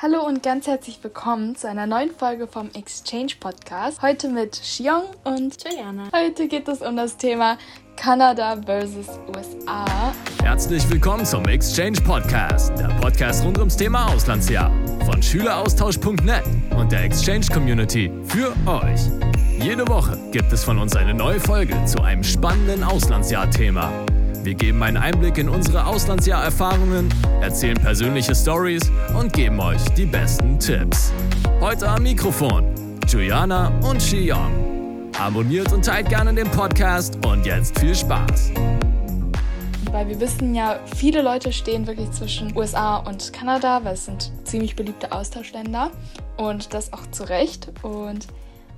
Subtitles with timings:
[0.00, 4.00] Hallo und ganz herzlich willkommen zu einer neuen Folge vom Exchange Podcast.
[4.00, 6.04] Heute mit Xiong und Juliana.
[6.14, 7.58] Heute geht es um das Thema
[7.96, 9.84] Kanada versus USA.
[10.40, 14.70] Herzlich willkommen zum Exchange Podcast, der Podcast rund ums Thema Auslandsjahr
[15.04, 16.44] von Schüleraustausch.net
[16.78, 19.00] und der Exchange Community für euch.
[19.60, 23.90] Jede Woche gibt es von uns eine neue Folge zu einem spannenden Auslandsjahr-Thema.
[24.42, 30.58] Wir geben einen Einblick in unsere Auslandsjahrerfahrungen, erzählen persönliche Stories und geben euch die besten
[30.58, 31.12] Tipps.
[31.60, 32.64] Heute am Mikrofon
[33.08, 35.10] Juliana und Shiyong.
[35.18, 38.52] Abonniert und teilt gerne den Podcast und jetzt viel Spaß.
[39.90, 44.30] Weil wir wissen ja, viele Leute stehen wirklich zwischen USA und Kanada, weil es sind
[44.44, 45.90] ziemlich beliebte Austauschländer
[46.36, 47.72] und das auch zu Recht.
[47.82, 48.28] Und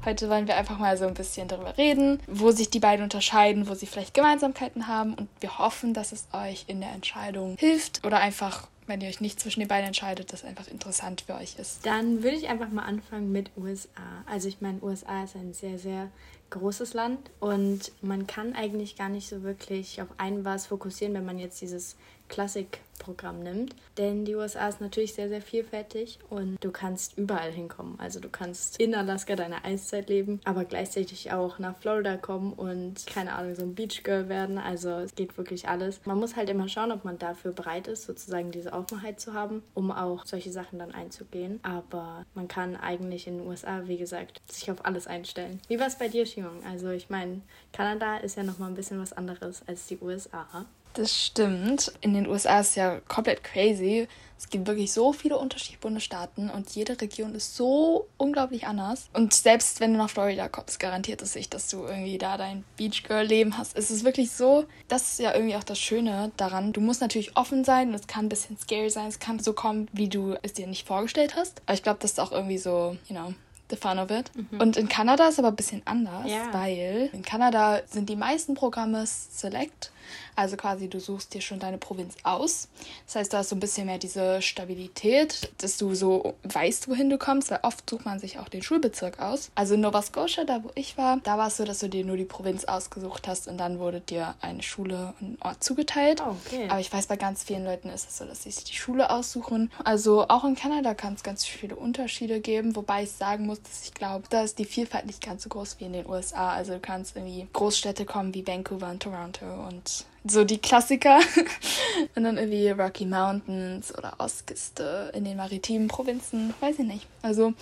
[0.05, 3.69] Heute wollen wir einfach mal so ein bisschen darüber reden, wo sich die beiden unterscheiden,
[3.69, 8.05] wo sie vielleicht Gemeinsamkeiten haben und wir hoffen, dass es euch in der Entscheidung hilft
[8.07, 11.57] oder einfach, wenn ihr euch nicht zwischen den beiden entscheidet, dass einfach interessant für euch
[11.59, 11.85] ist.
[11.85, 14.25] Dann würde ich einfach mal anfangen mit USA.
[14.25, 16.09] Also ich meine, USA ist ein sehr, sehr
[16.51, 21.25] großes Land und man kann eigentlich gar nicht so wirklich auf ein was fokussieren, wenn
[21.25, 21.97] man jetzt dieses
[22.31, 23.75] Klassikprogramm nimmt.
[23.99, 27.99] Denn die USA ist natürlich sehr, sehr vielfältig und du kannst überall hinkommen.
[27.99, 33.07] Also du kannst in Alaska deine Eiszeit leben, aber gleichzeitig auch nach Florida kommen und
[33.07, 34.57] keine Ahnung, so ein Beachgirl werden.
[34.57, 36.01] Also es geht wirklich alles.
[36.07, 39.63] Man muss halt immer schauen, ob man dafür bereit ist, sozusagen diese Offenheit zu haben,
[39.75, 41.61] um auch solche Sachen dann einzugehen.
[41.63, 45.61] Aber man kann eigentlich in den USA, wie gesagt, sich auf alles einstellen.
[45.69, 46.63] Wie war es bei dir, Shimon?
[46.65, 47.41] Also ich meine,
[47.73, 50.67] Kanada ist ja nochmal ein bisschen was anderes als die USA.
[50.95, 51.93] Das stimmt.
[52.01, 54.09] In den USA ist es ja komplett crazy.
[54.37, 59.09] Es gibt wirklich so viele unterschiedliche Bundesstaaten und jede Region ist so unglaublich anders.
[59.13, 62.65] Und selbst wenn du nach Florida kommst, garantiert es sich, dass du irgendwie da dein
[62.77, 63.77] Beachgirl-Leben hast.
[63.77, 66.73] Es ist wirklich so, das ist ja irgendwie auch das Schöne daran.
[66.73, 69.09] Du musst natürlich offen sein und es kann ein bisschen scary sein.
[69.09, 71.61] Es kann so kommen, wie du es dir nicht vorgestellt hast.
[71.67, 73.35] Aber ich glaube, das ist auch irgendwie so, you know,
[73.71, 74.31] the fun of it.
[74.35, 74.61] Mhm.
[74.61, 76.53] Und in Kanada ist aber ein bisschen anders, ja.
[76.53, 79.91] weil in Kanada sind die meisten Programme select.
[80.37, 82.69] Also quasi, du suchst dir schon deine Provinz aus.
[83.07, 87.11] Das heißt, du hast so ein bisschen mehr diese Stabilität, dass du so weißt, wohin
[87.11, 89.51] du kommst, weil oft sucht man sich auch den Schulbezirk aus.
[89.55, 92.05] Also in Nova Scotia, da wo ich war, da war es so, dass du dir
[92.05, 96.23] nur die Provinz ausgesucht hast und dann wurde dir eine Schule und ein Ort zugeteilt.
[96.27, 96.67] Oh, okay.
[96.69, 99.11] Aber ich weiß, bei ganz vielen Leuten ist es so, dass sie sich die Schule
[99.11, 99.71] aussuchen.
[99.85, 103.85] Also auch in Kanada kann es ganz viele Unterschiede geben, wobei ich sagen muss, dass
[103.85, 106.53] ich glaube, da ist die Vielfalt nicht ganz so groß wie in den USA.
[106.53, 111.21] Also du kannst irgendwie Großstädte kommen wie Vancouver und Toronto und so die Klassiker.
[112.15, 117.07] und dann irgendwie Rocky Mountains oder Ostküste in den maritimen Provinzen, weiß ich nicht.
[117.23, 117.55] Also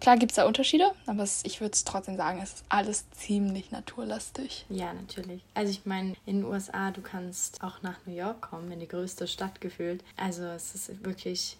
[0.00, 4.64] klar gibt es da Unterschiede, aber ich würde trotzdem sagen, es ist alles ziemlich naturlastig.
[4.68, 5.42] Ja, natürlich.
[5.54, 8.88] Also ich meine, in den USA, du kannst auch nach New York kommen, in die
[8.88, 10.02] größte Stadt gefühlt.
[10.16, 11.56] Also es ist wirklich,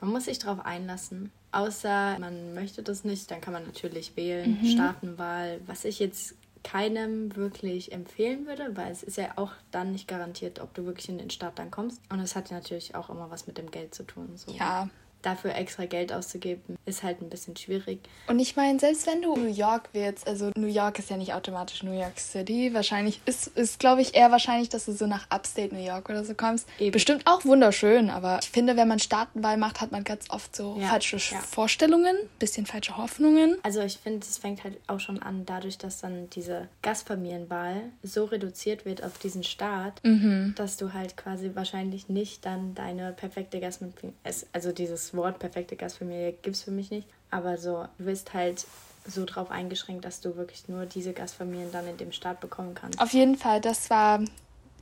[0.00, 1.30] man muss sich darauf einlassen.
[1.52, 4.66] Außer man möchte das nicht, dann kann man natürlich wählen, mhm.
[4.66, 5.60] Staatenwahl.
[5.66, 10.60] Was ich jetzt keinem wirklich empfehlen würde, weil es ist ja auch dann nicht garantiert,
[10.60, 12.00] ob du wirklich in den Staat dann kommst.
[12.10, 14.36] Und es hat natürlich auch immer was mit dem Geld zu tun.
[14.36, 14.52] So.
[14.52, 14.88] Ja,
[15.22, 18.00] dafür extra Geld auszugeben, ist halt ein bisschen schwierig.
[18.26, 21.34] Und ich meine, selbst wenn du New York willst, also New York ist ja nicht
[21.34, 25.26] automatisch New York City, wahrscheinlich ist, ist glaube ich, eher wahrscheinlich, dass du so nach
[25.30, 26.66] Upstate New York oder so kommst.
[26.78, 26.92] Eben.
[26.92, 30.76] Bestimmt auch wunderschön, aber ich finde, wenn man Staatenwahl macht, hat man ganz oft so
[30.80, 30.88] ja.
[30.88, 31.40] falsche ja.
[31.40, 33.56] Vorstellungen, bisschen falsche Hoffnungen.
[33.62, 38.24] Also ich finde, es fängt halt auch schon an, dadurch, dass dann diese Gastfamilienwahl so
[38.24, 40.54] reduziert wird auf diesen Staat, mhm.
[40.56, 44.12] dass du halt quasi wahrscheinlich nicht dann deine perfekte Gastfamilie,
[44.52, 47.08] also dieses Wort perfekte Gastfamilie gibt es für mich nicht.
[47.30, 48.66] Aber so, du wirst halt
[49.06, 53.00] so drauf eingeschränkt, dass du wirklich nur diese Gastfamilien dann in dem Staat bekommen kannst.
[53.00, 54.20] Auf jeden Fall, das war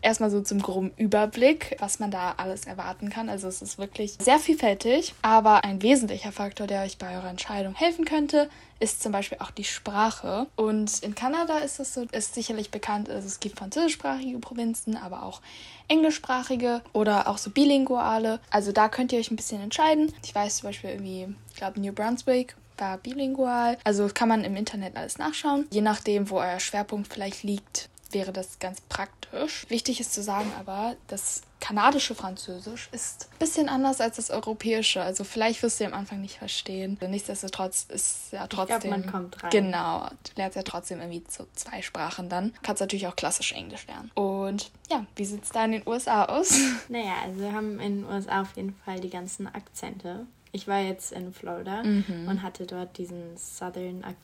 [0.03, 3.29] erstmal so zum groben Überblick, was man da alles erwarten kann.
[3.29, 7.75] Also es ist wirklich sehr vielfältig, aber ein wesentlicher Faktor, der euch bei eurer Entscheidung
[7.75, 8.49] helfen könnte,
[8.81, 10.47] ist zum Beispiel auch die Sprache.
[10.57, 15.23] Und in Kanada ist es so, ist sicherlich bekannt, also es gibt französischsprachige Provinzen, aber
[15.25, 15.41] auch
[15.89, 18.41] englischsprachige oder auch so bilinguale.
[18.51, 20.13] Also da könnt ihr euch ein bisschen entscheiden.
[20.25, 23.77] Ich weiß zum Beispiel irgendwie, ich glaube New Brunswick war bilingual.
[23.85, 25.67] Also kann man im Internet alles nachschauen.
[25.71, 29.67] Je nachdem, wo euer Schwerpunkt vielleicht liegt, wäre das ganz praktisch.
[29.69, 35.03] Wichtig ist zu sagen aber, das kanadische Französisch ist ein bisschen anders als das europäische.
[35.03, 36.99] Also vielleicht wirst du am Anfang nicht verstehen.
[37.07, 38.77] Nichtsdestotrotz ist ja trotzdem.
[38.77, 39.51] Ich glaub, man kommt rein.
[39.51, 40.09] Genau.
[40.09, 42.53] Du lernst ja trotzdem irgendwie so zwei Sprachen dann.
[42.53, 44.11] Du kannst natürlich auch klassisch Englisch lernen.
[44.15, 46.59] Und ja, wie sieht es da in den USA aus?
[46.89, 50.27] Naja, also wir haben in den USA auf jeden Fall die ganzen Akzente.
[50.53, 52.27] Ich war jetzt in Florida mhm.
[52.29, 54.17] und hatte dort diesen Southern Akzent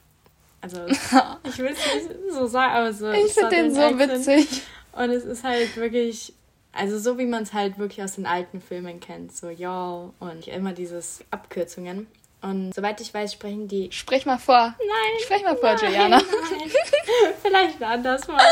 [0.64, 0.87] also,
[1.49, 3.11] ich will es nicht so sagen, aber so.
[3.11, 4.00] Ich finde den so Accent.
[4.11, 4.62] witzig.
[4.93, 6.32] Und es ist halt wirklich
[6.72, 9.37] Also so wie man es halt wirklich aus den alten Filmen kennt.
[9.37, 12.06] So, ja, und immer dieses Abkürzungen.
[12.43, 13.90] Und soweit ich weiß, sprechen die.
[13.93, 14.75] Sprich mal vor.
[14.78, 15.20] Nein.
[15.22, 16.19] Sprich mal vor, nein, Juliana.
[16.19, 16.70] Nein.
[17.43, 18.43] Vielleicht anders mal.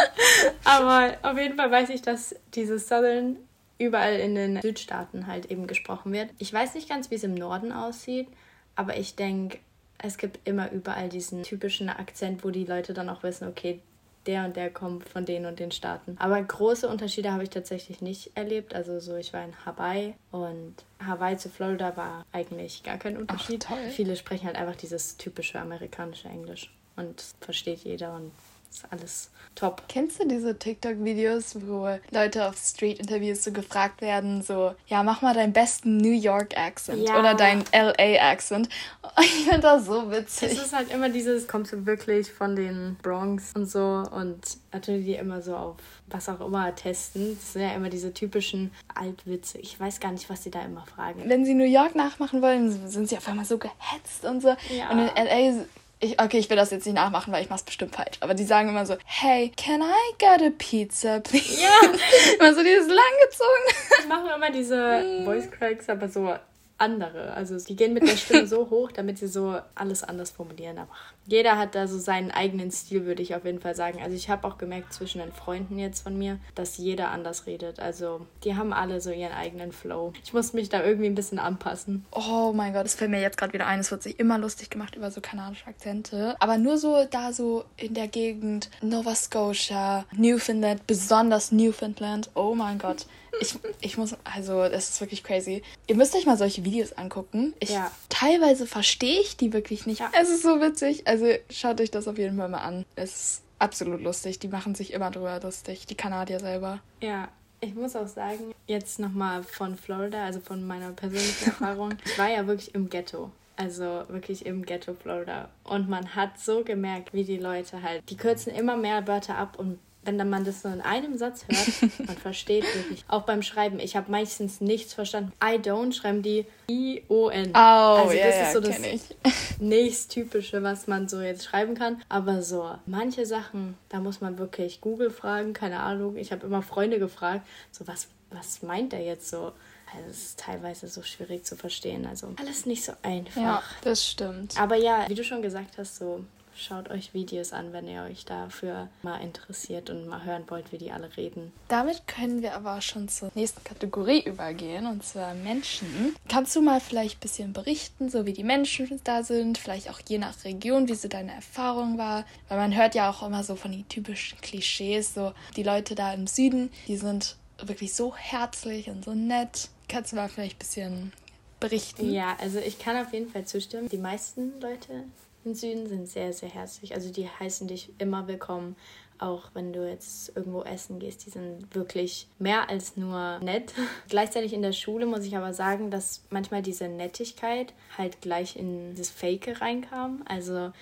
[0.65, 3.37] Aber auf jeden Fall weiß ich, dass dieses Southern
[3.79, 6.31] überall in den Südstaaten halt eben gesprochen wird.
[6.39, 8.29] Ich weiß nicht ganz, wie es im Norden aussieht,
[8.77, 9.59] aber ich denke,
[10.03, 13.81] es gibt immer überall diesen typischen Akzent, wo die Leute dann auch wissen, okay,
[14.27, 16.17] der und der kommt von den und den Staaten.
[16.19, 18.75] Aber große Unterschiede habe ich tatsächlich nicht erlebt.
[18.75, 23.67] Also so, ich war in Hawaii und Hawaii zu Florida war eigentlich gar kein Unterschied.
[23.69, 23.91] Ach.
[23.91, 28.31] Viele sprechen halt einfach dieses typische amerikanische Englisch und versteht jeder und
[28.73, 29.83] ist alles top.
[29.89, 35.35] Kennst du diese TikTok-Videos, wo Leute auf Street-Interviews so gefragt werden, so, ja, mach mal
[35.35, 37.19] deinen besten New York-Accent Ja.
[37.19, 38.69] oder deinen LA-Accent?
[39.21, 40.53] Ich finde das so witzig.
[40.53, 44.41] Es ist halt immer dieses, kommst du wirklich von den Bronx und so und
[44.73, 45.77] natürlich die immer so auf
[46.07, 47.37] was auch immer testen.
[47.39, 49.59] Das sind ja immer diese typischen Altwitze.
[49.59, 51.25] Ich weiß gar nicht, was die da immer fragen.
[51.27, 54.57] Wenn sie New York nachmachen wollen, sind sie auf einmal so gehetzt und so.
[54.71, 54.91] Ja.
[54.91, 55.65] Und in LA,
[56.03, 58.17] ich, okay, ich will das jetzt nicht nachmachen, weil ich mach's bestimmt falsch.
[58.21, 61.63] Aber die sagen immer so, hey, can I get a pizza, please?
[61.63, 61.71] Ja,
[62.39, 64.03] immer so dieses langgezogen.
[64.03, 66.35] die machen immer diese Voice Cracks, aber so
[66.83, 67.33] andere.
[67.33, 70.79] Also die gehen mit der Stimme so hoch, damit sie so alles anders formulieren.
[70.79, 70.91] Aber
[71.27, 74.01] jeder hat da so seinen eigenen Stil, würde ich auf jeden Fall sagen.
[74.03, 77.79] Also ich habe auch gemerkt zwischen den Freunden jetzt von mir, dass jeder anders redet.
[77.79, 80.13] Also die haben alle so ihren eigenen Flow.
[80.25, 82.05] Ich muss mich da irgendwie ein bisschen anpassen.
[82.11, 83.81] Oh mein Gott, das fällt mir jetzt gerade wieder ein.
[83.81, 86.37] Es wird sich immer lustig gemacht über so kanadische Akzente.
[86.41, 92.31] Aber nur so da so in der Gegend Nova Scotia, Newfoundland, besonders Newfoundland.
[92.35, 93.07] Oh mein Gott.
[93.41, 95.63] Ich, ich muss, also das ist wirklich crazy.
[95.87, 97.55] Ihr müsst euch mal solche Videos angucken.
[97.61, 97.91] Ich, Ja.
[98.09, 100.01] Teilweise verstehe ich die wirklich nicht.
[100.01, 100.11] Ja.
[100.21, 101.07] Es ist so witzig.
[101.07, 102.85] Also schaut euch das auf jeden Fall mal an.
[102.95, 104.39] Es ist absolut lustig.
[104.39, 105.87] Die machen sich immer drüber lustig.
[105.87, 106.81] Die Kanadier selber.
[107.01, 107.29] Ja,
[107.61, 111.95] ich muss auch sagen, jetzt nochmal von Florida, also von meiner persönlichen Erfahrung.
[112.05, 113.31] Ich war ja wirklich im Ghetto.
[113.57, 115.49] Also wirklich im Ghetto Florida.
[115.63, 119.59] Und man hat so gemerkt, wie die Leute halt, die kürzen immer mehr Wörter ab
[119.59, 123.05] und wenn dann man das so in einem Satz hört, man versteht wirklich.
[123.09, 125.33] Auch beim Schreiben, ich habe meistens nichts verstanden.
[125.43, 127.53] I don't schreiben die I-O-N.
[127.55, 129.03] Oh, also ja, das ja, ist so das ich.
[129.61, 132.03] nächsttypische, was man so jetzt schreiben kann.
[132.09, 136.17] Aber so manche Sachen, da muss man wirklich Google fragen, keine Ahnung.
[136.17, 139.53] Ich habe immer Freunde gefragt, so was, was meint er jetzt so?
[139.95, 142.07] Also es ist teilweise so schwierig zu verstehen.
[142.07, 143.41] Also alles nicht so einfach.
[143.41, 144.59] Ja, das stimmt.
[144.59, 146.25] Aber ja, wie du schon gesagt hast, so
[146.63, 150.79] schaut euch Videos an, wenn ihr euch dafür mal interessiert und mal hören wollt, wie
[150.79, 151.53] die alle reden.
[151.69, 156.15] Damit können wir aber schon zur nächsten Kategorie übergehen, und zwar Menschen.
[156.29, 160.01] Kannst du mal vielleicht ein bisschen berichten, so wie die Menschen da sind, vielleicht auch
[160.09, 162.25] je nach Region, wie so deine Erfahrung war?
[162.49, 166.15] Weil man hört ja auch immer so von den typischen Klischees, so die Leute da
[166.15, 169.69] im Süden, die sind wirklich so herzlich und so nett.
[169.89, 171.13] Kannst du mal vielleicht ein bisschen
[171.61, 172.13] berichten?
[172.13, 173.89] Ja, also ich kann auf jeden Fall zustimmen.
[173.89, 175.05] Die meisten Leute
[175.45, 176.95] im Süden sind sehr, sehr herzlich.
[176.95, 178.77] Also die heißen dich immer willkommen.
[179.19, 183.73] Auch wenn du jetzt irgendwo essen gehst, die sind wirklich mehr als nur nett.
[184.09, 188.97] Gleichzeitig in der Schule muss ich aber sagen, dass manchmal diese Nettigkeit halt gleich in
[188.97, 190.23] das Fake reinkam.
[190.25, 190.73] Also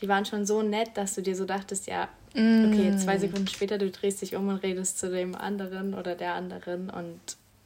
[0.00, 3.78] die waren schon so nett, dass du dir so dachtest, ja, okay, zwei Sekunden später,
[3.78, 7.18] du drehst dich um und redest zu dem anderen oder der anderen und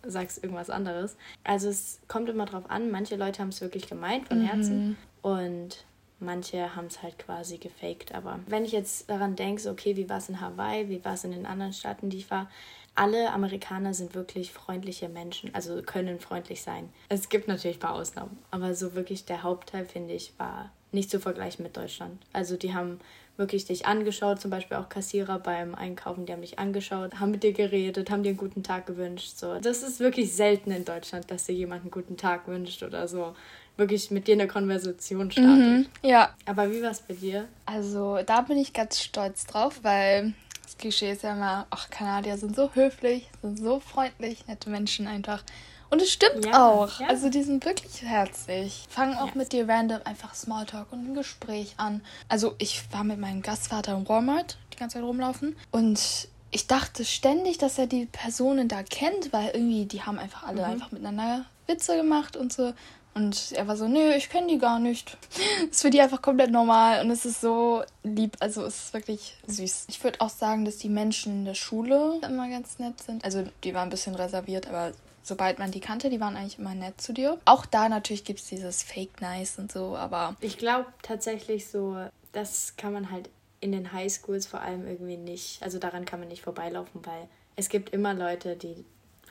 [0.04, 1.16] sagst irgendwas anderes.
[1.44, 5.84] Also es kommt immer drauf an, manche Leute haben es wirklich gemeint von Herzen und
[6.22, 8.14] manche haben es halt quasi gefaked.
[8.14, 11.14] Aber wenn ich jetzt daran denke, so, okay, wie war es in Hawaii, wie war
[11.14, 12.48] es in den anderen Staaten, die ich war,
[12.94, 16.90] alle Amerikaner sind wirklich freundliche Menschen, also können freundlich sein.
[17.08, 21.10] Es gibt natürlich ein paar Ausnahmen, aber so wirklich der Hauptteil, finde ich, war nicht
[21.10, 22.22] zu vergleichen mit Deutschland.
[22.34, 23.00] Also die haben
[23.38, 27.42] wirklich dich angeschaut, zum Beispiel auch Kassierer beim Einkaufen, die haben dich angeschaut, haben mit
[27.42, 29.38] dir geredet, haben dir einen guten Tag gewünscht.
[29.38, 33.08] So, das ist wirklich selten in Deutschland, dass dir jemand einen guten Tag wünscht oder
[33.08, 33.34] so
[33.76, 35.56] wirklich mit dir eine Konversation startet.
[35.56, 37.48] Mhm, ja, Aber wie war es bei dir?
[37.66, 42.36] Also da bin ich ganz stolz drauf, weil das Klischee ist ja immer, ach, Kanadier
[42.38, 45.42] sind so höflich, sind so freundlich, nette Menschen einfach.
[45.90, 47.00] Und es stimmt Ja, auch.
[47.00, 47.08] ja.
[47.08, 48.84] Also die sind wirklich herzlich.
[48.88, 49.32] Fangen auch Ja.
[49.34, 52.00] mit dir random einfach Smalltalk und ein Gespräch an.
[52.28, 57.04] Also ich war mit meinem Gastvater im Walmart die ganze Zeit rumlaufen und ich dachte
[57.04, 61.44] ständig, dass er die Personen da kennt, weil irgendwie die haben einfach alle einfach miteinander
[61.66, 62.72] Witze gemacht und so.
[63.14, 65.16] Und er war so, nö, ich kenne die gar nicht.
[65.60, 68.36] Das ist für die einfach komplett normal und es ist so lieb.
[68.40, 69.86] Also es ist wirklich süß.
[69.88, 73.24] Ich würde auch sagen, dass die Menschen in der Schule immer ganz nett sind.
[73.24, 74.92] Also die waren ein bisschen reserviert, aber
[75.22, 77.38] sobald man die kannte, die waren eigentlich immer nett zu dir.
[77.44, 81.96] Auch da natürlich gibt es dieses Fake Nice und so, aber Ich glaube tatsächlich so,
[82.32, 83.28] das kann man halt
[83.60, 87.68] in den Highschools vor allem irgendwie nicht, also daran kann man nicht vorbeilaufen, weil es
[87.68, 88.84] gibt immer Leute, die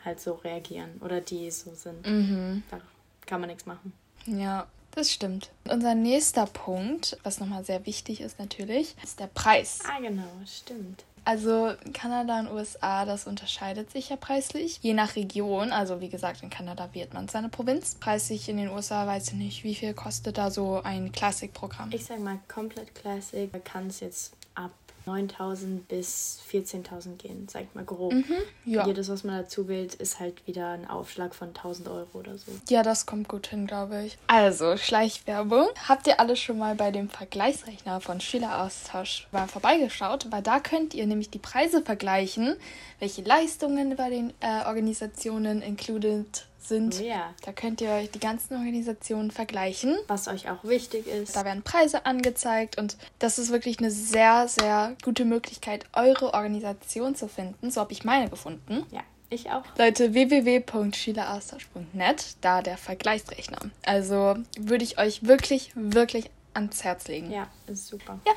[0.06, 2.08] halt so reagieren oder die so sind.
[2.08, 2.64] Mhm.
[2.72, 2.80] Da
[3.26, 3.94] kann man nichts machen.
[4.26, 5.50] Ja, das stimmt.
[5.70, 9.80] Unser nächster Punkt, was nochmal sehr wichtig ist natürlich, ist der Preis.
[9.88, 11.06] Ah, genau, stimmt.
[11.24, 14.80] Also Kanada und USA, das unterscheidet sich ja preislich.
[14.82, 17.96] Je nach Region, also wie gesagt, in Kanada wählt man seine Provinz.
[18.00, 21.92] Preislich in den USA weiß ich nicht, wie viel kostet da so ein Classic-Programm.
[21.92, 24.72] Ich sag mal, komplett Classic kann es jetzt ab
[25.08, 28.14] 9.000 bis 14.000 gehen, sag ich mal grob.
[28.14, 28.86] Mhm, ja.
[28.86, 32.52] Jedes, was man dazu wählt, ist halt wieder ein Aufschlag von 1.000 Euro oder so.
[32.70, 34.18] Ja, das kommt gut hin, glaube ich.
[34.28, 35.68] Also, Schleichwerbung.
[35.88, 40.28] Habt ihr alle schon mal bei dem Vergleichsrechner von Schüleraustausch mal vorbeigeschaut?
[40.32, 42.56] Weil da könnt ihr nämlich die Preise vergleichen,
[43.00, 47.00] welche Leistungen bei den äh, Organisationen included sind.
[47.00, 47.34] Ja.
[47.46, 49.98] Da könnt ihr euch die ganzen Organisationen vergleichen.
[50.08, 51.36] Was euch auch wichtig ist.
[51.36, 57.16] Da werden Preise angezeigt und das ist wirklich eine sehr, sehr gute Möglichkeit, eure Organisation
[57.16, 57.72] zu finden.
[57.72, 58.86] So habe ich meine gefunden.
[58.92, 59.64] Ja, ich auch.
[59.78, 63.60] Leute, www.schüleraustausch.net, da der Vergleichsrechner.
[63.86, 67.32] Also würde ich euch wirklich, wirklich ans Herz legen.
[67.32, 68.20] Ja, ist super.
[68.26, 68.34] Ja,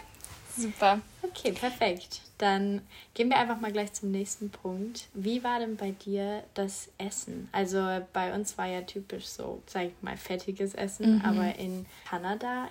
[0.56, 1.00] super.
[1.22, 2.20] Okay, perfekt.
[2.38, 2.82] Dann
[3.14, 5.06] gehen wir einfach mal gleich zum nächsten Punkt.
[5.14, 7.48] Wie war denn bei dir das Essen?
[7.52, 7.78] Also
[8.12, 11.24] bei uns war ja typisch so, sag ich mal, fettiges Essen, Mhm.
[11.24, 12.68] aber in Kanada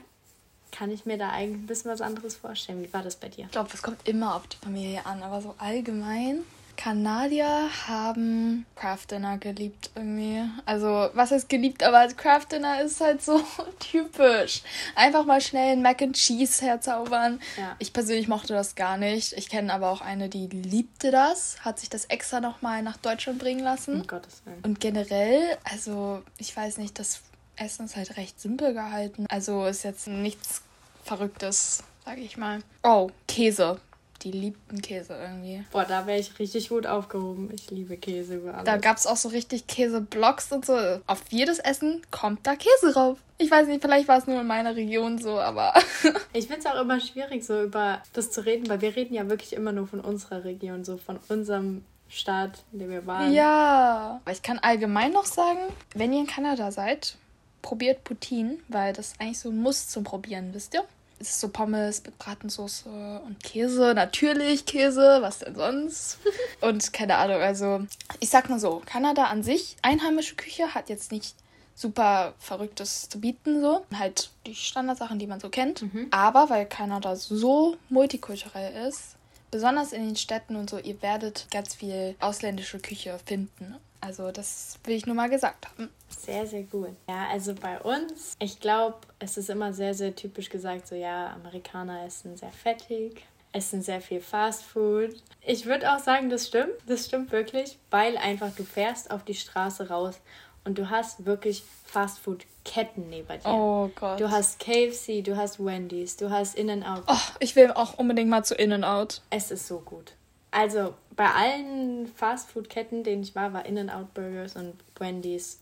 [0.72, 2.84] kann ich mir da eigentlich ein bisschen was anderes vorstellen.
[2.84, 3.46] Wie war das bei dir?
[3.46, 6.40] Ich glaube, es kommt immer auf die Familie an, aber so allgemein.
[6.76, 10.44] Kanadier haben Craft Dinner geliebt irgendwie.
[10.66, 13.42] Also, was ist geliebt, aber Craft Dinner ist halt so
[13.80, 14.62] typisch.
[14.96, 17.40] Einfach mal schnell ein Mac and Cheese herzaubern.
[17.58, 17.76] Ja.
[17.80, 19.34] Ich persönlich mochte das gar nicht.
[19.34, 23.40] Ich kenne aber auch eine, die liebte das, hat sich das extra nochmal nach Deutschland
[23.40, 24.02] bringen lassen.
[24.02, 24.62] Um Gottes Willen.
[24.64, 27.22] Und generell, also ich weiß nicht, das
[27.56, 29.26] Essen ist halt recht simpel gehalten.
[29.30, 30.62] Also ist jetzt nichts
[31.04, 32.62] Verrücktes, sage ich mal.
[32.84, 33.80] Oh, Käse.
[34.24, 35.66] Die liebten Käse irgendwie.
[35.72, 37.50] Boah, da wäre ich richtig gut aufgehoben.
[37.54, 38.66] Ich liebe Käse über alles.
[38.66, 40.78] Da gab es auch so richtig Käseblocks und so.
[41.08, 43.18] Auf jedes Essen kommt da Käse drauf.
[43.38, 45.74] Ich weiß nicht, vielleicht war es nur in meiner Region so, aber
[46.34, 49.30] Ich finde es auch immer schwierig, so über das zu reden, weil wir reden ja
[49.30, 53.34] wirklich immer nur von unserer Region, so von unserem Staat, in dem wir waren.
[53.34, 54.22] ja.
[54.24, 55.60] Aber ich kann allgemein noch sagen,
[55.96, 57.18] wenn ihr in Kanada seid,
[57.62, 60.84] probiert Poutine, weil das eigentlich so ein Muss zum Probieren, wisst ihr?
[61.24, 66.18] Es ist so Pommes mit Bratensauce und Käse, natürlich Käse, was denn sonst?
[66.62, 67.80] und keine Ahnung, also
[68.20, 71.36] ich sag mal so, Kanada an sich, einheimische Küche hat jetzt nicht
[71.76, 73.86] super Verrücktes zu bieten, so.
[73.98, 75.86] Halt die Standardsachen, die man so kennt.
[76.12, 79.16] Aber weil Kanada so multikulturell ist,
[79.54, 83.76] besonders in den Städten und so, ihr werdet ganz viel ausländische Küche finden.
[84.02, 85.90] Also das will ich nur mal gesagt haben.
[86.10, 86.96] Sehr, sehr gut.
[87.08, 91.34] Ja, also bei uns, ich glaube, es ist immer sehr, sehr typisch gesagt, so ja,
[91.34, 95.22] Amerikaner essen sehr fettig, essen sehr viel Fast Food.
[95.42, 96.74] Ich würde auch sagen, das stimmt.
[96.88, 100.20] Das stimmt wirklich, weil einfach du fährst auf die Straße raus
[100.66, 103.40] und du hast wirklich Fast Food Ketten neben dir.
[103.46, 104.20] Oh Gott.
[104.20, 107.04] Du hast KFC, du hast Wendy's, du hast In-N-Out.
[107.08, 109.22] Oh, ich will auch unbedingt mal zu In-N-Out.
[109.30, 110.14] Es ist so gut.
[110.52, 115.60] Also bei allen Fastfood-Ketten, denen ich war, war In-N-Out Burgers und Wendy's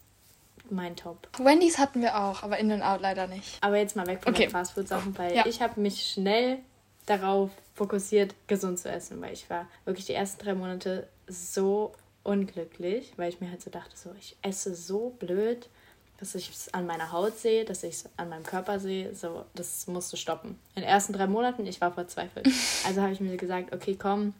[0.70, 1.28] mein Top.
[1.40, 3.58] Wendy's hatten wir auch, aber In-N-Out leider nicht.
[3.62, 4.44] Aber jetzt mal weg von Okay.
[4.46, 5.46] den Fastfood-Sachen, weil Ja.
[5.46, 6.60] ich habe mich schnell
[7.08, 11.94] darauf fokussiert, gesund zu essen, weil ich war wirklich die ersten drei Monate so
[12.24, 15.70] unglücklich, weil ich mir halt so dachte, so ich esse so blöd,
[16.18, 19.44] dass ich es an meiner Haut sehe, dass ich es an meinem Körper sehe, so
[19.56, 20.52] das musste stoppen.
[20.76, 22.48] In den ersten drei Monaten, ich war verzweifelt.
[22.86, 24.34] Also habe ich mir gesagt, okay, komm,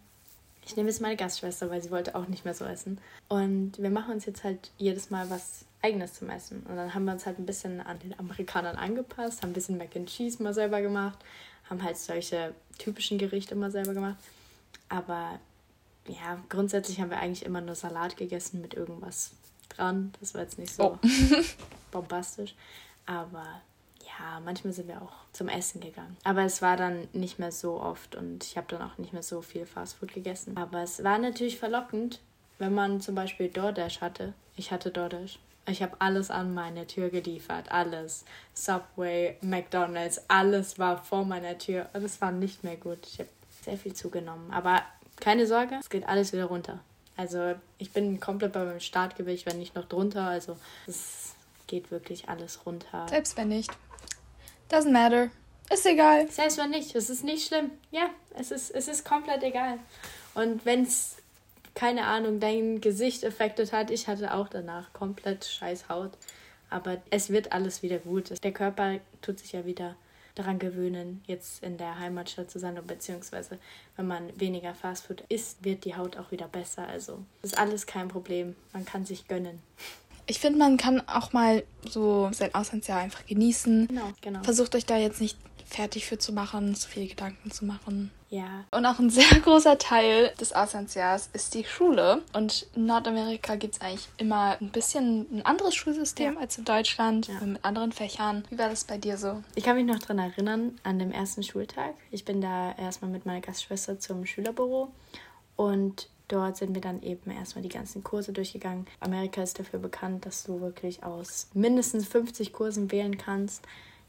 [0.66, 3.00] ich nehme jetzt meine Gastschwester, weil sie wollte auch nicht mehr so essen.
[3.28, 6.64] Und wir machen uns jetzt halt jedes Mal was Eigenes zum Essen.
[6.70, 9.78] Und dann haben wir uns halt ein bisschen an den Amerikanern angepasst, haben ein bisschen
[9.78, 11.18] Mac and Cheese mal selber gemacht,
[11.70, 14.18] haben halt solche typischen Gerichte mal selber gemacht.
[14.90, 15.40] Aber
[16.08, 19.32] ja, grundsätzlich haben wir eigentlich immer nur Salat gegessen mit irgendwas
[19.70, 20.14] dran.
[20.20, 21.00] Das war jetzt nicht so Oh.
[21.92, 22.56] bombastisch.
[23.06, 23.62] Aber
[24.04, 26.18] ja, manchmal sind wir auch zum Essen gegangen.
[26.24, 29.24] Aber es war dann nicht mehr so oft und ich habe dann auch nicht mehr
[29.24, 30.58] so viel Fastfood gegessen.
[30.58, 32.20] Aber es war natürlich verlockend,
[32.60, 34.34] wenn man zum Beispiel DoorDash hatte.
[34.56, 35.40] Ich hatte DoorDash.
[35.68, 37.72] Ich habe alles an meine Tür geliefert.
[37.72, 38.26] Alles.
[38.54, 41.88] Subway, McDonalds, alles war vor meiner Tür.
[41.94, 43.00] Und es war nicht mehr gut.
[43.06, 43.30] Ich habe
[43.64, 44.52] sehr viel zugenommen.
[44.52, 44.82] Aber
[45.22, 46.80] keine Sorge, es geht alles wieder runter.
[47.18, 50.24] Also ich bin komplett bei meinem Startgewicht, wenn nicht noch drunter.
[50.24, 51.36] Also es
[51.68, 53.08] geht wirklich alles runter.
[53.10, 53.72] Selbst wenn nicht.
[54.70, 55.30] Doesn't matter.
[55.70, 56.30] Ist egal.
[56.30, 57.72] Selbst wenn nicht, es ist nicht schlimm.
[57.92, 59.80] Ja, es ist, es ist komplett egal.
[60.34, 61.18] Und wenn es,
[61.76, 66.12] keine Ahnung, dein Gesicht affected hat, ich hatte auch danach komplett scheiß Haut.
[66.70, 68.44] Aber es wird alles wieder gut.
[68.44, 69.96] Der Körper tut sich ja wieder
[70.36, 73.58] daran gewöhnen, jetzt in der Heimatstadt zu sein, beziehungsweise
[73.96, 76.88] wenn man weniger Fastfood isst, wird die Haut auch wieder besser.
[76.88, 78.56] Also ist alles kein Problem.
[78.74, 79.60] Man kann sich gönnen.
[80.28, 83.88] Ich finde, man kann auch mal so sein Auslandsjahr einfach genießen.
[83.88, 84.44] Genau, genau.
[84.44, 88.12] Versucht euch da jetzt nicht fertig für zu machen, zu viele Gedanken zu machen.
[88.32, 88.64] Ja.
[88.72, 92.24] Und auch ein sehr großer Teil des Auslandsjahres ist die Schule.
[92.34, 96.40] Und in Nordamerika gibt es eigentlich immer ein bisschen ein anderes Schulsystem ja.
[96.40, 97.46] als in Deutschland, ja.
[97.46, 98.46] mit anderen Fächern.
[98.50, 99.44] Wie war das bei dir so?
[99.56, 101.94] Ich kann mich noch daran erinnern, an dem ersten Schultag.
[102.10, 104.92] Ich bin da erstmal mit meiner Gastschwester zum Schülerbüro
[105.56, 108.88] und Dort sind wir dann eben erstmal die ganzen Kurse durchgegangen.
[109.02, 113.68] Amerika ist dafür bekannt, dass du wirklich aus mindestens 50 Kursen wählen kannst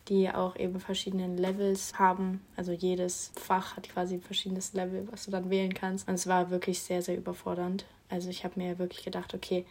[0.09, 2.45] die auch eben verschiedene Levels haben.
[2.57, 6.09] Also jedes Fach hat quasi ein verschiedenes Level, was du dann wählen kannst.
[6.09, 7.85] Und es war wirklich sehr, sehr überfordernd.
[8.09, 9.65] Also ich habe mir wirklich gedacht, okay,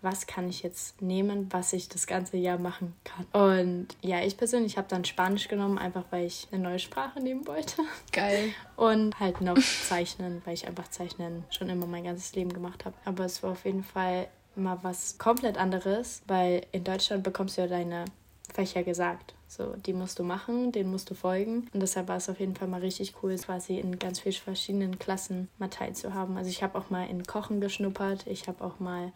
[0.00, 3.26] was kann ich jetzt nehmen, was ich das ganze Jahr machen kann.
[3.32, 7.46] Und ja, ich persönlich habe dann Spanisch genommen, einfach weil ich eine neue Sprache nehmen
[7.46, 7.82] wollte.
[8.12, 8.50] Geil.
[8.76, 12.94] Und halt noch Zeichnen, weil ich einfach Zeichnen schon immer mein ganzes Leben gemacht habe.
[13.04, 17.62] Aber es war auf jeden Fall mal was komplett anderes, weil in Deutschland bekommst du
[17.62, 18.04] ja deine
[18.52, 19.34] Fächer gesagt.
[19.48, 21.68] So, die musst du machen, den musst du folgen.
[21.72, 24.98] Und deshalb war es auf jeden Fall mal richtig cool, quasi in ganz vielen verschiedenen
[24.98, 26.36] Klassen mal teilzuhaben.
[26.36, 29.10] Also ich habe auch mal in Kochen geschnuppert, ich habe auch mal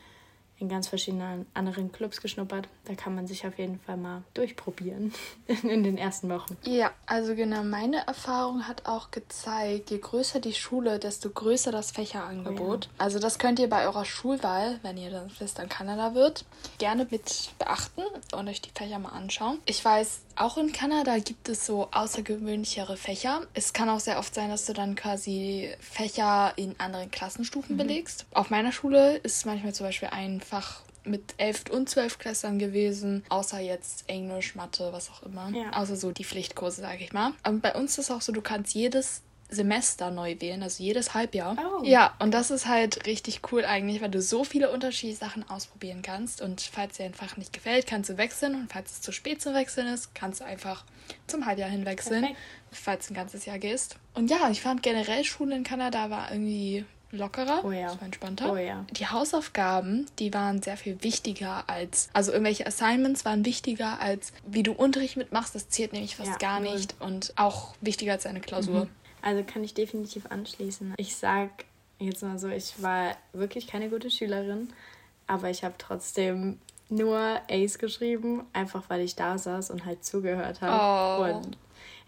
[0.62, 2.68] in ganz verschiedenen anderen Clubs geschnuppert.
[2.84, 5.12] Da kann man sich auf jeden Fall mal durchprobieren
[5.62, 6.56] in den ersten Wochen.
[6.62, 11.90] Ja, also genau, meine Erfahrung hat auch gezeigt, je größer die Schule, desto größer das
[11.90, 12.88] Fächerangebot.
[12.90, 13.04] Oh ja.
[13.04, 16.44] Also das könnt ihr bei eurer Schulwahl, wenn ihr dann wisst, dann Kanada wird,
[16.78, 18.02] gerne mit beachten
[18.32, 19.58] und euch die Fächer mal anschauen.
[19.66, 23.42] Ich weiß, auch in Kanada gibt es so außergewöhnlichere Fächer.
[23.54, 27.78] Es kann auch sehr oft sein, dass du dann quasi Fächer in anderen Klassenstufen mhm.
[27.78, 28.26] belegst.
[28.32, 33.24] Auf meiner Schule ist manchmal zum Beispiel ein Fach mit elf und zwölf Klässlern gewesen,
[33.30, 35.48] außer jetzt Englisch, Mathe, was auch immer.
[35.48, 35.72] Ja.
[35.72, 37.32] Außer so die Pflichtkurse, sage ich mal.
[37.48, 41.14] Und bei uns ist es auch so, du kannst jedes Semester neu wählen, also jedes
[41.14, 41.56] Halbjahr.
[41.58, 41.84] Oh.
[41.84, 46.02] Ja, und das ist halt richtig cool eigentlich, weil du so viele unterschiedliche Sachen ausprobieren
[46.02, 46.42] kannst.
[46.42, 48.54] Und falls dir ein Fach nicht gefällt, kannst du wechseln.
[48.54, 50.84] Und falls es zu spät zu wechseln ist, kannst du einfach
[51.28, 52.40] zum Halbjahr hinwechseln, Perfekt.
[52.72, 53.96] falls du ein ganzes Jahr gehst.
[54.12, 57.88] Und ja, ich fand generell Schule in Kanada war irgendwie lockerer, oh ja.
[57.88, 58.52] das war entspannter.
[58.52, 58.84] Oh ja.
[58.90, 64.62] Die Hausaufgaben, die waren sehr viel wichtiger als, also irgendwelche Assignments waren wichtiger als, wie
[64.62, 68.40] du Unterricht mitmachst, das zählt nämlich fast ja, gar nicht und auch wichtiger als eine
[68.40, 68.86] Klausur.
[68.86, 68.90] Mhm.
[69.20, 70.94] Also kann ich definitiv anschließen.
[70.96, 71.50] Ich sag
[71.98, 74.72] jetzt mal so, ich war wirklich keine gute Schülerin,
[75.26, 80.60] aber ich habe trotzdem nur Ace geschrieben, einfach weil ich da saß und halt zugehört
[80.60, 81.34] habe.
[81.34, 81.36] Oh.
[81.36, 81.56] Und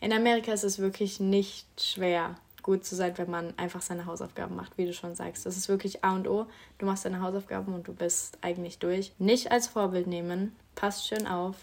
[0.01, 4.57] in Amerika ist es wirklich nicht schwer, gut zu sein, wenn man einfach seine Hausaufgaben
[4.57, 5.47] macht, wie du schon sagst.
[5.47, 6.47] Das ist wirklich A und O.
[6.79, 9.13] Du machst deine Hausaufgaben und du bist eigentlich durch.
[9.19, 11.55] Nicht als Vorbild nehmen, passt schön auf.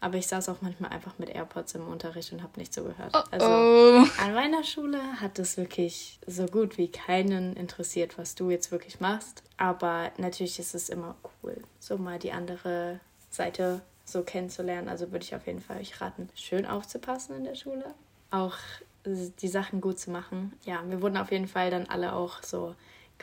[0.00, 3.12] Aber ich saß auch manchmal einfach mit AirPods im Unterricht und habe nicht zugehört.
[3.14, 4.04] Oh, also oh.
[4.20, 9.00] an meiner Schule hat es wirklich so gut wie keinen interessiert, was du jetzt wirklich
[9.00, 9.44] machst.
[9.56, 12.98] Aber natürlich ist es immer cool, so mal die andere
[13.30, 14.88] Seite so kennenzulernen.
[14.88, 17.94] Also würde ich auf jeden Fall euch raten, schön aufzupassen in der Schule.
[18.32, 18.56] Auch
[19.04, 20.52] die Sachen gut zu machen.
[20.64, 22.74] Ja, wir wurden auf jeden Fall dann alle auch so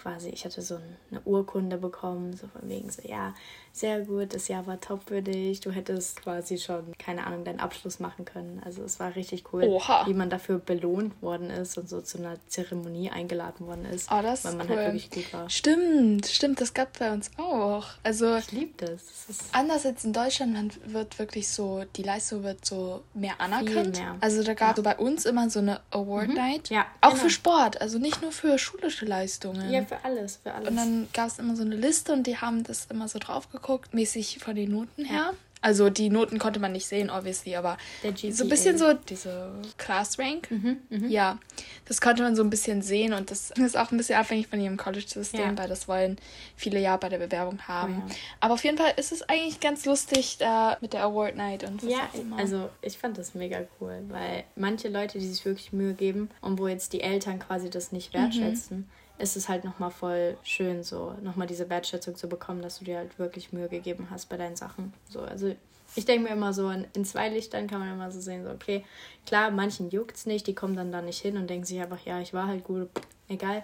[0.02, 0.80] quasi, ich hatte so
[1.12, 3.34] eine Urkunde bekommen, so von wegen so, ja,
[3.72, 7.60] sehr gut, das Jahr war top für dich, du hättest quasi schon, keine Ahnung, deinen
[7.60, 8.62] Abschluss machen können.
[8.66, 10.06] Also es war richtig cool, Oha.
[10.08, 14.22] wie man dafür belohnt worden ist und so zu einer Zeremonie eingeladen worden ist, oh,
[14.22, 14.76] das weil man cool.
[14.76, 15.50] halt wirklich gut war.
[15.50, 17.86] Stimmt, stimmt, das gab bei uns auch.
[18.04, 19.04] Also ich liebe das.
[19.28, 23.98] das anders als in Deutschland, man wird wirklich so, die Leistung wird so mehr anerkannt.
[23.98, 24.18] Mehr.
[24.20, 24.76] Also da gab es ja.
[24.78, 26.76] so bei uns immer so eine Award Night, mhm.
[26.76, 27.24] ja, auch genau.
[27.24, 29.70] für Sport, also nicht nur für schulische Leistungen.
[29.72, 30.70] Ja, für alles, für alles.
[30.70, 33.52] Und dann gab es immer so eine Liste und die haben das immer so drauf
[33.52, 35.32] geguckt, mäßig von den Noten her.
[35.32, 35.34] Ja.
[35.62, 40.18] Also die Noten konnte man nicht sehen, obviously, aber so ein bisschen so diese Class
[40.18, 40.50] Rank.
[40.50, 41.08] Mhm, mh.
[41.08, 41.38] Ja,
[41.86, 44.62] das konnte man so ein bisschen sehen und das ist auch ein bisschen abhängig von
[44.62, 45.58] ihrem College-System, ja.
[45.58, 46.18] weil das wollen
[46.56, 48.04] viele ja bei der Bewerbung haben.
[48.06, 48.16] Oh, ja.
[48.40, 51.84] Aber auf jeden Fall ist es eigentlich ganz lustig da mit der Award Night und
[51.84, 55.94] was Ja, also ich fand das mega cool, weil manche Leute, die sich wirklich Mühe
[55.94, 59.92] geben und wo jetzt die Eltern quasi das nicht wertschätzen, mhm ist es halt nochmal
[59.92, 64.08] voll schön, so nochmal diese Wertschätzung zu bekommen, dass du dir halt wirklich Mühe gegeben
[64.10, 64.94] hast bei deinen Sachen.
[65.10, 65.54] So, also
[65.96, 68.52] ich denke mir immer so, in, in, zwei Lichtern kann man immer so sehen, so,
[68.52, 68.86] okay,
[69.26, 72.04] klar, manchen juckt es nicht, die kommen dann da nicht hin und denken sich einfach,
[72.06, 72.90] ja, ich war halt gut,
[73.28, 73.64] egal.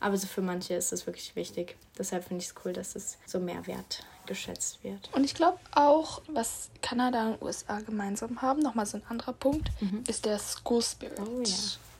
[0.00, 1.76] Aber so für manche ist es wirklich wichtig.
[1.98, 5.10] Deshalb finde ich es cool, dass es so mehr wert geschätzt wird.
[5.12, 9.70] Und ich glaube auch, was Kanada und USA gemeinsam haben, nochmal so ein anderer Punkt,
[9.80, 10.04] mhm.
[10.08, 11.20] ist der School Spirit.
[11.20, 11.54] Oh ja.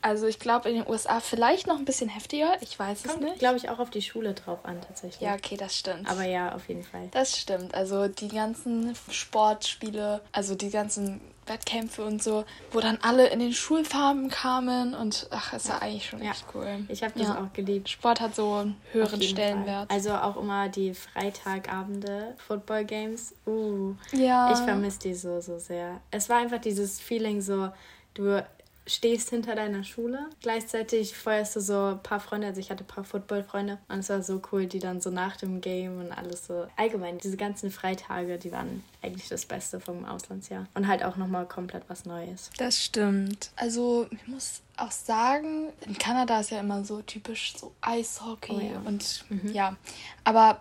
[0.05, 2.59] Also ich glaube in den USA vielleicht noch ein bisschen heftiger.
[2.61, 3.39] Ich weiß Kommt, es nicht.
[3.39, 5.23] glaube ich, auch auf die Schule drauf an tatsächlich.
[5.23, 6.07] Ja, okay, das stimmt.
[6.11, 7.09] Aber ja, auf jeden Fall.
[7.13, 7.75] Das stimmt.
[7.75, 13.53] Also die ganzen Sportspiele, also die ganzen Wettkämpfe und so, wo dann alle in den
[13.53, 16.31] Schulfarben kamen und ach, es war eigentlich schon Ja.
[16.31, 16.85] echt cool.
[16.89, 17.39] Ich habe das Ja.
[17.43, 17.89] auch geliebt.
[17.89, 19.89] Sport hat so einen höheren Stellenwert.
[19.89, 19.97] Fall.
[19.97, 23.35] Also auch immer die Freitagabende, Football Games.
[23.47, 24.53] Uh, ja.
[24.53, 26.01] ich vermisse die so, so sehr.
[26.11, 27.71] Es war einfach dieses Feeling so,
[28.15, 28.45] du
[28.87, 30.29] stehst hinter deiner Schule.
[30.43, 34.09] Gleichzeitig feuerst du so ein paar Freunde, also ich hatte ein paar Football-Freunde und es
[34.11, 36.67] war so cool, die dann so nach dem Game und alles so.
[36.77, 40.67] Allgemein, diese ganzen Freitage, die waren eigentlich das Beste vom Auslandsjahr.
[40.75, 42.51] Und halt auch nochmal komplett was Neues.
[42.59, 43.51] Das stimmt.
[43.57, 48.61] Also, ich muss auch sagen, in Kanada ist ja immer so typisch so Eishockey Oh
[48.61, 48.83] ja.
[48.85, 49.77] und ja.
[50.25, 50.61] Aber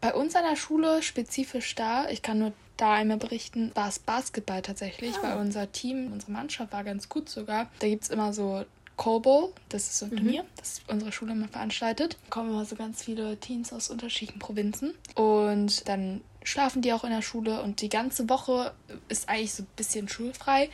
[0.00, 3.98] bei uns an der Schule, spezifisch da, ich kann nur da einmal berichten, war es
[3.98, 7.70] Basketball tatsächlich, weil unser Team, unsere Mannschaft war ganz gut sogar.
[7.78, 8.64] Da gibt es immer so
[8.96, 12.16] Bowl, das ist so ein Turnier, das unsere Schule immer veranstaltet.
[12.24, 17.02] Da kommen immer so ganz viele Teams aus unterschiedlichen Provinzen und dann schlafen die auch
[17.02, 18.72] in der Schule und die ganze Woche
[19.08, 20.70] ist eigentlich so ein bisschen schulfrei.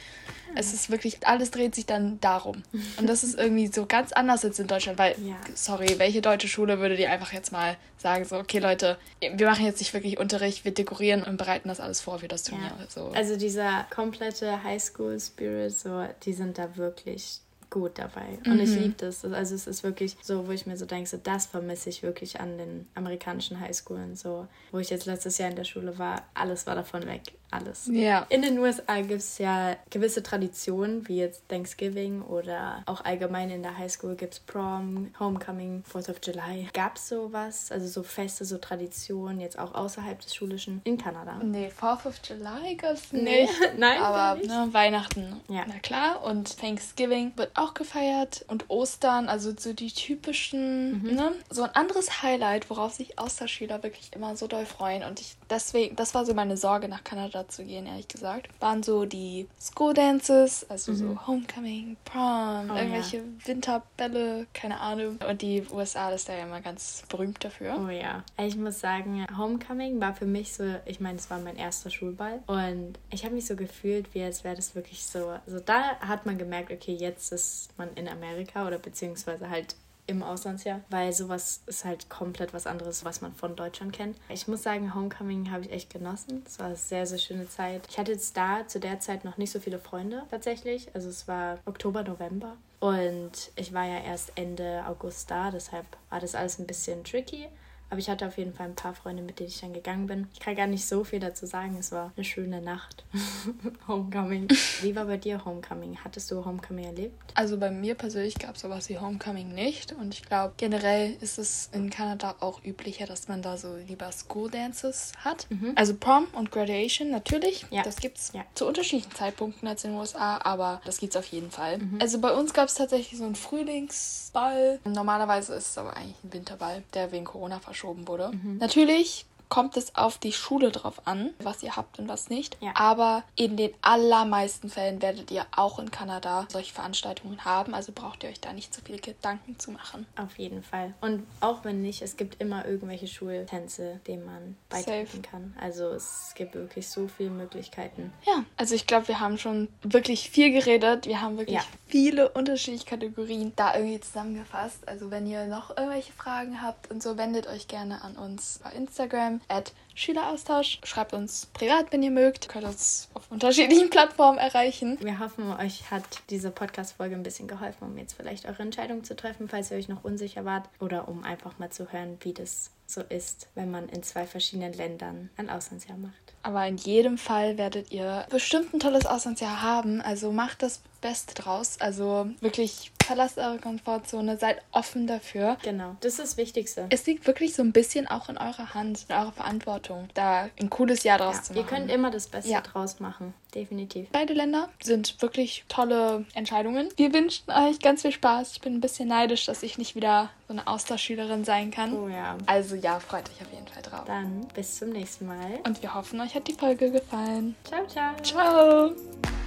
[0.54, 2.62] Es ist wirklich, alles dreht sich dann darum.
[2.98, 5.36] Und das ist irgendwie so ganz anders als in Deutschland, weil, Ja.
[5.54, 9.64] sorry, welche deutsche Schule würde dir einfach jetzt mal sagen, so, okay Leute, wir machen
[9.64, 12.72] jetzt nicht wirklich Unterricht, wir dekorieren und bereiten das alles vor für das Turnier.
[12.78, 12.86] Ja.
[12.90, 13.08] So.
[13.14, 17.40] Also dieser komplette Highschool-Spirit, so, die sind da wirklich
[17.72, 18.38] gut dabei.
[18.46, 19.24] Und ich liebe das.
[19.24, 22.38] Also es ist wirklich so, wo ich mir so denke, so, das vermisse ich wirklich
[22.38, 24.14] an den amerikanischen Highschoolen.
[24.14, 27.32] So, wo ich jetzt letztes Jahr in der Schule war, alles war davon weg.
[27.52, 27.88] Alles.
[27.92, 28.26] ja.
[28.30, 33.62] In den USA gibt es ja gewisse Traditionen, wie jetzt Thanksgiving oder auch allgemein in
[33.62, 36.68] der Highschool gibt es Prom, Homecoming, 4th of July.
[36.72, 41.38] Gab es sowas, also so Feste, so Traditionen, jetzt auch außerhalb des Schulischen in Kanada?
[41.42, 43.42] Nee, 4th of July gab's Nee.
[43.42, 43.52] nicht.
[43.78, 44.48] Nein, gar aber nicht.
[44.48, 45.64] ne, Weihnachten, Ja.
[45.68, 46.24] na klar.
[46.24, 48.44] Und Thanksgiving wird auch gefeiert.
[48.48, 51.14] Und Ostern, also so die typischen, Mhm.
[51.14, 51.32] ne?
[51.50, 55.02] So ein anderes Highlight, worauf sich Austauschschüler wirklich immer so doll freuen.
[55.02, 58.48] Und ich deswegen, das war so meine Sorge, nach Kanada zu gehen, ehrlich gesagt.
[58.60, 62.70] Waren so die School Dances, also so Homecoming, Prom, Mhm.
[62.70, 65.18] Oh, irgendwelche Winterbälle, keine Ahnung.
[65.28, 67.78] Und die USA, ist ja immer ganz berühmt dafür.
[67.78, 68.22] Oh ja.
[68.38, 72.42] Ich muss sagen, Homecoming war für mich so, ich meine, es war mein erster Schulball
[72.46, 75.28] und ich habe mich so gefühlt, wie als wäre das wirklich so.
[75.46, 79.74] Also da hat man gemerkt, okay, jetzt ist man in Amerika oder beziehungsweise halt
[80.06, 84.16] im Auslandsjahr, weil sowas ist halt komplett was anderes, was man von Deutschland kennt.
[84.28, 86.42] Ich muss sagen, Homecoming habe ich echt genossen.
[86.46, 87.86] Es war eine sehr, sehr schöne Zeit.
[87.88, 90.88] Ich hatte jetzt da zu der Zeit noch nicht so viele Freunde tatsächlich.
[90.94, 92.56] Also es war Oktober, November.
[92.80, 97.48] Und ich war ja erst Ende August da, deshalb war das alles ein bisschen tricky.
[97.92, 100.26] Aber ich hatte auf jeden Fall ein paar Freunde, mit denen ich dann gegangen bin.
[100.32, 101.76] Ich kann gar nicht so viel dazu sagen.
[101.78, 103.04] Es war eine schöne Nacht.
[103.86, 104.48] Homecoming.
[104.80, 105.98] Wie war bei dir Homecoming?
[106.02, 107.14] Hattest du Homecoming erlebt?
[107.34, 109.92] Also bei mir persönlich gab es sowas wie Homecoming nicht.
[109.92, 114.10] Und ich glaube, generell ist es in Kanada auch üblicher, dass man da so lieber
[114.10, 115.46] School Dances hat.
[115.74, 117.66] Also Prom und Graduation natürlich.
[117.68, 117.82] Ja.
[117.82, 118.46] Das gibt's Ja.
[118.54, 121.78] zu unterschiedlichen Zeitpunkten als in den USA, aber das gibt's auf jeden Fall.
[122.00, 124.80] Also bei uns gab es tatsächlich so einen Frühlingsball.
[124.84, 128.30] Normalerweise ist es aber eigentlich ein Winterball, der wegen Corona verschoben wurde.
[128.60, 132.56] Natürlich kommt es auf die Schule drauf an, was ihr habt und was nicht.
[132.62, 132.72] Ja.
[132.74, 137.74] Aber in den allermeisten Fällen werdet ihr auch in Kanada solche Veranstaltungen haben.
[137.74, 140.06] Also braucht ihr euch da nicht so viel Gedanken zu machen.
[140.16, 140.94] Auf jeden Fall.
[141.02, 145.54] Und auch wenn nicht, es gibt immer irgendwelche Schultänze, denen man beitreten kann.
[145.60, 148.10] Also es gibt wirklich so viele Möglichkeiten.
[148.26, 151.04] Ja, also ich glaube, wir haben schon wirklich viel geredet.
[151.04, 151.64] Wir haben wirklich Ja.
[151.88, 154.88] viele unterschiedliche Kategorien da irgendwie zusammengefasst.
[154.88, 158.70] Also wenn ihr noch irgendwelche Fragen habt und so, wendet euch gerne an uns bei
[158.70, 160.78] Instagram at Schüleraustausch.
[160.84, 162.46] Schreibt uns privat, wenn ihr mögt.
[162.46, 164.98] Ihr könnt uns auf unterschiedlichen Plattformen erreichen.
[165.00, 169.14] Wir hoffen, euch hat diese Podcast-Folge ein bisschen geholfen, um jetzt vielleicht eure Entscheidung zu
[169.14, 170.68] treffen, falls ihr euch noch unsicher wart.
[170.80, 174.72] Oder um einfach mal zu hören, wie das so ist, wenn man in zwei verschiedenen
[174.72, 176.12] Ländern ein Auslandsjahr macht.
[176.42, 180.00] Aber in jedem Fall werdet ihr bestimmt ein tolles Auslandsjahr haben.
[180.00, 181.80] Also macht das Beste draus.
[181.80, 185.56] Also wirklich verlasst eure Komfortzone, seid offen dafür.
[185.62, 186.86] Genau, das ist das Wichtigste.
[186.90, 190.70] Es liegt wirklich so ein bisschen auch in eurer Hand, in eurer Verantwortung, da ein
[190.70, 191.68] cooles Jahr draus Ja, zu ihr machen.
[191.76, 192.60] könnt immer das Beste Ja.
[192.60, 193.34] draus machen.
[193.54, 194.08] Definitiv.
[194.12, 196.88] Beide Länder sind wirklich tolle Entscheidungen.
[196.96, 198.52] Wir wünschen euch ganz viel Spaß.
[198.52, 201.92] Ich bin ein bisschen neidisch, dass ich nicht wieder so eine Austauschschülerin sein kann.
[201.94, 202.38] Oh ja.
[202.46, 204.04] Also ja, freut euch auf jeden Fall drauf.
[204.06, 205.58] Dann bis zum nächsten Mal.
[205.66, 207.54] Und wir hoffen, euch hat die Folge gefallen.
[207.64, 208.14] Ciao, ciao.
[208.22, 209.41] Ciao!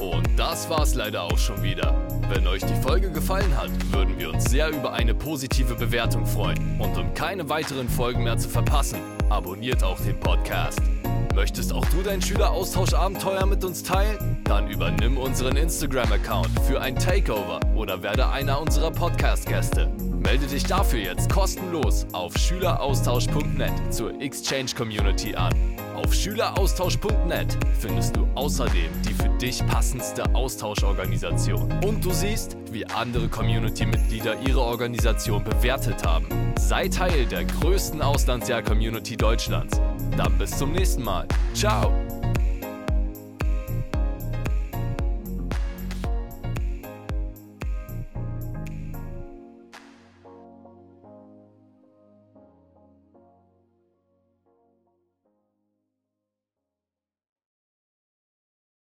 [0.00, 1.94] Und das war's leider auch schon wieder.
[2.28, 6.78] Wenn euch die Folge gefallen hat, würden wir uns sehr über eine positive Bewertung freuen.
[6.78, 8.98] Und um keine weiteren Folgen mehr zu verpassen,
[9.30, 10.80] abonniert auch den Podcast.
[11.34, 14.38] Möchtest auch du dein Schüleraustauschabenteuer mit uns teilen?
[14.44, 20.07] Dann übernimm unseren Instagram-Account für ein Takeover oder werde einer unserer Podcast-Gäste.
[20.28, 25.54] Melde dich dafür jetzt kostenlos auf schüleraustausch.net zur Exchange Community an.
[25.96, 31.72] Auf schüleraustausch.net findest du außerdem die für dich passendste Austauschorganisation.
[31.82, 36.28] Und du siehst, wie andere Community-Mitglieder ihre Organisation bewertet haben.
[36.58, 39.80] Sei Teil der größten Auslandsjahr-Community Deutschlands.
[40.18, 41.26] Dann bis zum nächsten Mal.
[41.54, 42.07] Ciao!